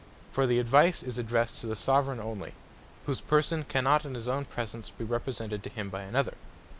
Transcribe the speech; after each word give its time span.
For 0.31 0.47
the 0.47 0.57
Advice 0.57 1.03
is 1.03 1.19
addressed 1.19 1.57
to 1.61 1.67
the 1.67 1.75
Soveraign 1.75 2.19
only, 2.19 2.55
whose 3.05 3.21
person 3.21 3.63
cannot 3.63 4.03
in 4.03 4.15
his 4.15 4.27
own 4.27 4.45
presence, 4.45 4.89
be 4.89 5.03
represented 5.03 5.61
to 5.61 5.69
him, 5.69 5.91
by 5.91 6.01
another. 6.01 6.33